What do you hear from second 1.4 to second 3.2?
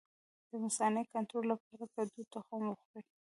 لپاره د کدو تخم وخورئ